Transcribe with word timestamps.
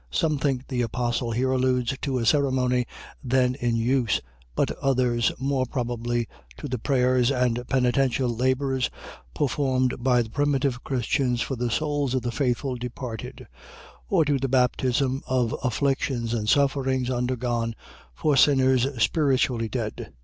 .Some 0.09 0.39
think 0.39 0.67
the 0.67 0.81
apostle 0.81 1.29
here 1.31 1.51
alludes 1.51 1.95
to 2.01 2.17
a 2.17 2.25
ceremony 2.25 2.87
then 3.23 3.53
in 3.53 3.75
use; 3.75 4.19
but 4.55 4.71
others, 4.79 5.31
more 5.37 5.67
probably, 5.67 6.27
to 6.57 6.67
the 6.67 6.79
prayers 6.79 7.29
and 7.29 7.61
penitential 7.67 8.27
labours, 8.27 8.89
performed 9.35 9.93
by 10.03 10.23
the 10.23 10.29
primitive 10.31 10.83
Christians 10.83 11.41
for 11.41 11.55
the 11.55 11.69
souls 11.69 12.15
of 12.15 12.23
the 12.23 12.31
faithful 12.31 12.77
departed; 12.77 13.47
or 14.09 14.25
to 14.25 14.39
the 14.39 14.49
baptism 14.49 15.21
of 15.27 15.55
afflictions 15.63 16.33
and 16.33 16.49
sufferings 16.49 17.11
undergone 17.11 17.75
for 18.15 18.35
sinners 18.35 18.87
spiritually 18.99 19.69
dead. 19.69 20.11